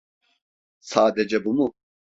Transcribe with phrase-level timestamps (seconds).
[0.79, 1.73] Sadece bu mu?